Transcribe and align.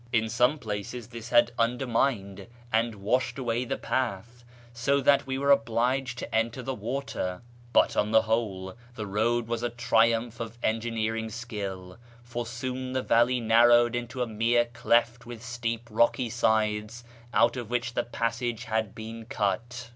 Ju 0.11 0.23
suiiie 0.23 0.59
places 0.59 1.09
this 1.09 1.29
had 1.29 1.51
undermined 1.59 2.47
and 2.73 2.95
washed 2.95 3.37
away 3.37 3.65
the 3.65 3.77
path, 3.77 4.43
so 4.73 4.99
that 4.99 5.27
we 5.27 5.37
were 5.37 5.51
obliged 5.51 6.17
to 6.17 6.35
enter 6.35 6.63
the 6.63 6.73
water; 6.73 7.43
Ijut 7.75 7.95
on 7.95 8.09
the 8.09 8.23
whole, 8.23 8.75
the 8.95 9.05
road 9.05 9.47
was 9.47 9.61
a 9.61 9.69
triumph 9.69 10.39
of 10.39 10.57
engineering 10.63 11.29
skill, 11.29 11.99
for 12.23 12.47
soon 12.47 12.93
the 12.93 13.03
valley 13.03 13.39
narrowed 13.39 13.95
into 13.95 14.23
a 14.23 14.27
mere 14.27 14.65
cleft 14.73 15.27
with 15.27 15.43
steep 15.43 15.87
rocky 15.91 16.31
sides, 16.31 17.03
out 17.31 17.55
of 17.55 17.69
which 17.69 17.93
the 17.93 18.01
passage 18.03 18.63
had 18.63 18.95
been 18.95 19.25
cut. 19.25 19.89